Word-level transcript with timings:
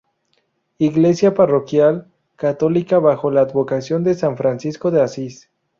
Iglesia 0.79 1.35
parroquial 1.35 2.09
católica 2.35 2.97
bajo 2.97 3.29
la 3.29 3.41
advocación 3.41 4.03
de 4.03 4.15
San 4.15 4.35
Francisco 4.35 4.89
de 4.89 4.99
Asís. 5.03 5.51